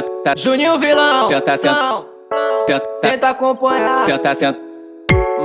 tenta, 0.00 0.34
Juninho 0.36 0.78
Vilão, 0.78 1.26
Tenta 1.28 1.56
tenta, 2.66 2.80
tenta 3.02 3.28
acompanhar. 3.28 4.06
tenta, 4.06 4.32
senta, 4.34 4.58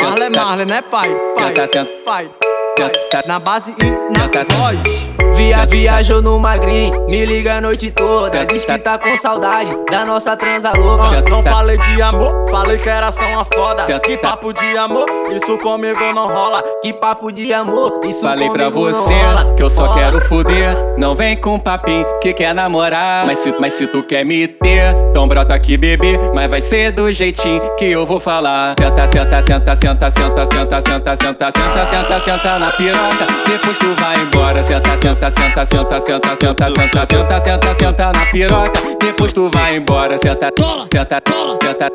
Marley 0.02 0.30
Marley, 0.30 0.66
né 0.66 0.82
pai? 0.82 1.10
Pai, 1.36 1.54
Tenta 1.54 1.68
pai, 2.06 2.32
tenta, 2.76 3.28
na 3.28 3.40
base 3.40 3.76
e 3.82 4.18
na 4.18 4.28
voz. 4.56 5.27
Via, 5.38 5.66
viajou 5.68 6.22
no 6.22 6.40
magrinho, 6.40 6.92
me 7.08 7.26
liga 7.26 7.58
a 7.58 7.62
noite 7.62 7.92
toda. 7.92 8.44
Diz 8.46 8.66
que 8.66 8.78
tá 8.80 8.98
com 8.98 9.16
saudade 9.18 9.70
da 9.92 10.04
nossa 10.04 10.36
transa 10.36 10.72
louca. 10.76 11.24
Não 11.30 11.44
falei 11.44 11.78
de 11.78 12.02
amor, 12.02 12.46
falei 12.50 12.78
que 12.78 12.90
era 12.90 13.12
só 13.12 13.24
uma 13.24 13.46
foda. 13.46 13.86
Que 14.00 14.18
papo 14.18 14.52
de 14.52 14.78
amor, 14.78 15.06
isso 15.32 15.58
comigo 15.60 16.00
não 16.14 16.28
rola. 16.28 16.64
Que 16.82 16.92
papo 16.92 17.32
de 17.32 17.54
amor, 17.54 18.00
isso 18.08 18.22
Falei 18.22 18.50
pra 18.50 18.66
comigo 18.72 18.90
não 18.92 19.04
você 19.04 19.14
rola. 19.14 19.54
que 19.56 19.62
eu 19.64 19.70
só 19.70 19.94
quero 19.94 20.20
fuder. 20.22 20.76
Não 20.98 21.16
vem 21.16 21.38
com 21.38 21.60
papinho 21.60 22.06
que 22.22 22.34
quer 22.34 22.56
namorar. 22.56 23.26
Mas 23.26 23.38
se, 23.40 23.54
mas 23.60 23.74
se 23.74 23.86
tu 23.88 24.04
quer 24.04 24.26
me 24.26 24.48
ter, 24.48 24.92
então 25.12 25.28
brota 25.28 25.54
aqui, 25.54 25.78
bebê. 25.78 26.20
Mas 26.34 26.50
vai 26.50 26.62
ser 26.62 26.92
do 26.92 27.12
jeitinho 27.14 27.62
que 27.78 27.86
eu 27.86 28.06
vou 28.06 28.20
falar. 28.20 28.74
Senta, 28.80 29.08
senta, 29.08 29.42
senta, 29.42 29.76
senta, 29.76 30.10
senta, 30.10 30.46
senta, 30.46 30.82
senta, 30.82 31.16
senta, 31.16 31.52
senta, 31.52 31.86
senta, 31.86 32.20
senta 32.20 32.60
na 32.60 32.72
piroca. 32.72 33.28
Depois 33.48 33.78
tu 33.78 33.94
vai 34.02 34.16
embora. 34.18 34.64
Senta, 34.64 34.98
senta, 34.98 35.27
senta, 35.30 35.66
senta, 35.66 36.00
senta, 36.00 36.36
senta, 36.36 36.68
senta, 36.68 37.06
senta, 37.06 37.40
senta, 37.40 37.74
senta 37.74 38.12
na 38.12 38.26
piroca. 38.32 38.72
Depois 39.00 39.34
tu 39.34 39.50
vai 39.50 39.76
embora. 39.76 40.18
Senta, 40.18 40.52
senta, 40.92 41.22
senta, 41.62 41.92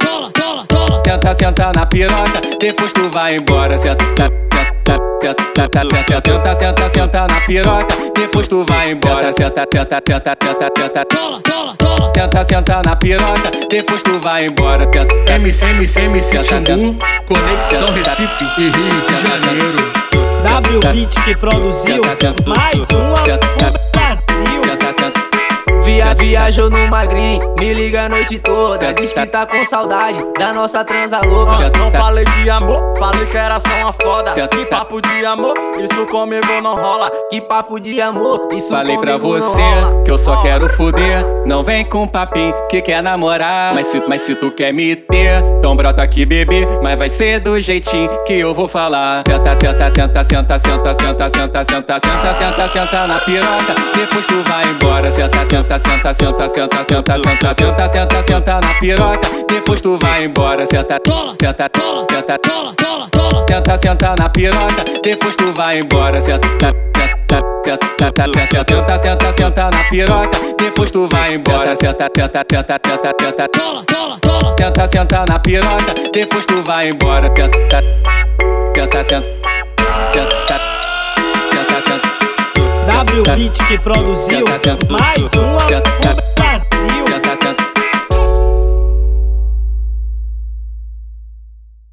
Tenta 1.03 1.35
sentar 1.35 1.75
na 1.75 1.85
piroca, 1.85 2.41
depois 2.59 2.93
tu 2.93 3.11
vai 3.11 3.37
embora. 3.37 3.77
Senta, 3.77 4.05
senta, 4.17 4.97
senta, 5.21 5.37
senta, 5.81 6.21
tenta, 6.21 6.55
senta, 6.55 6.89
senta 6.89 7.27
na 7.27 7.41
piroca, 7.47 7.87
depois 8.15 8.49
tu 8.49 8.65
vai 8.65 8.93
embora. 8.93 9.33
Senta, 9.33 9.67
senta, 9.73 10.01
senta, 10.07 10.37
senta, 10.41 10.71
senta, 10.77 12.13
tenta 12.13 12.45
sentar 12.45 12.85
na 12.85 12.97
piroca, 12.97 13.51
depois 13.69 14.03
tu 14.03 14.19
vai 14.21 14.47
embora. 14.47 14.87
Tenta, 14.87 15.15
MC, 15.39 15.65
MC, 15.75 16.09
MC 16.09 16.43
Senta, 16.43 16.75
Timbu, 16.75 16.99
Conexão 17.27 17.87
Senta, 17.89 18.11
Recife 18.11 18.45
e 18.59 18.63
Rio 18.63 18.73
de 18.73 19.07
Senta, 19.07 19.47
Janeiro. 19.47 20.32
W 20.45 21.07
que 21.25 21.35
produziu 21.37 22.03
mais 22.47 22.81
um 22.93 23.15
álbum 23.15 23.23
Brasil 23.93 24.23
viajou 26.15 26.71
no 26.71 26.89
magrinho, 26.89 27.39
me 27.59 27.73
liga 27.75 28.03
a 28.05 28.09
noite 28.09 28.39
toda. 28.39 28.93
Diz 28.95 29.13
que 29.13 29.27
tá 29.27 29.47
com 29.47 29.65
saudade 29.67 30.19
da 30.39 30.53
nossa 30.53 30.85
transa 30.85 31.21
louca. 31.25 31.71
Não 31.79 31.91
falei 31.93 32.25
de 32.25 32.51
amor, 32.51 32.95
falei 32.99 33.25
que 33.27 33.37
era 33.37 33.59
só 33.61 33.69
uma 33.83 33.93
foda. 33.93 34.33
Que 34.49 34.67
papo 34.67 35.01
de 35.01 35.25
amor, 35.25 35.55
isso 35.81 36.07
comigo 36.07 36.47
não 36.63 36.75
rola. 36.75 37.11
Que 37.31 37.41
papo 37.41 37.79
de 37.81 38.01
amor, 38.01 38.49
isso 38.57 38.69
Falei 38.69 38.97
pra 38.99 39.19
comigo 39.19 39.39
não 39.39 39.51
você 39.51 39.63
rola. 39.63 40.03
que 40.05 40.11
eu 40.11 40.19
só 40.19 40.37
quero 40.41 40.69
fuder. 40.71 41.25
Não 41.47 41.63
vem 41.65 41.85
com 41.85 42.07
papinho 42.07 42.55
que 42.69 42.81
quer 42.81 43.03
namorar. 43.03 43.75
Mas 43.75 43.87
se, 43.87 44.03
mas 44.09 44.23
se 44.23 44.35
tu 44.35 44.51
quer 44.51 44.73
me 44.73 44.95
ter, 44.97 45.43
então 45.59 45.75
brota 45.77 46.03
aqui, 46.03 46.25
bebê. 46.27 46.67
Mas 46.83 46.99
vai 46.99 47.09
ser 47.09 47.41
do 47.41 47.61
jeitinho 47.61 48.09
que 48.25 48.35
eu 48.35 48.55
vou 48.55 48.69
falar. 48.69 49.23
Senta, 49.27 49.55
senta, 49.55 49.91
senta, 49.91 50.25
senta, 50.25 50.59
senta, 50.59 50.95
senta, 50.95 51.29
senta, 51.29 51.65
senta, 51.65 51.99
senta, 52.01 52.35
senta, 52.35 52.69
senta 52.69 53.07
na 53.07 53.19
piroca. 53.21 53.75
Depois 53.95 54.27
tu 54.27 54.43
vai 54.49 54.65
embora. 54.71 55.11
Senta, 55.11 55.45
senta, 55.45 55.79
senta, 55.79 56.02
senta, 56.11 56.49
senta, 56.49 56.83
senta, 56.85 57.15
senta, 57.15 57.55
senta, 57.55 57.87
senta, 57.87 58.23
senta 58.23 58.61
na 58.61 58.75
piroca. 58.81 59.21
Depois 59.49 59.81
tu 59.81 59.97
vai 59.99 60.25
embora. 60.25 60.67
Senta, 60.67 60.99
senta, 61.39 61.69
senta, 62.11 62.39
tenta 63.47 63.77
sentar 63.77 64.19
na 64.19 64.29
piroca. 64.29 64.85
Depois 65.03 65.37
tu 65.37 65.53
vai 65.53 65.79
embora. 65.79 66.21
Senta, 66.21 66.49
senta, 66.49 66.73
senta, 67.65 68.13
senta, 68.67 68.99
senta, 68.99 69.33
senta 69.33 69.71
na 69.71 69.85
piroca. 69.91 70.39
Depois 70.59 70.91
tu 70.91 71.07
vai 71.09 71.35
embora. 71.35 71.77
Senta, 71.77 72.09
senta, 72.17 72.43
senta, 72.51 72.81
senta, 72.85 73.19
senta, 73.23 74.55
tenta 74.57 74.87
sentar 74.87 75.29
na 75.29 75.39
piroca. 75.39 75.95
Depois 76.13 76.45
tu 76.47 76.63
vai 76.65 76.89
embora. 76.89 77.29
Tenta, 77.31 77.81
tenta, 78.75 79.03
senta, 79.05 79.42
meu 83.13 83.23
beat 83.23 83.59
que 83.69 83.79
produziu. 83.79 84.45
Mais 84.91 85.33
uma 85.35 86.32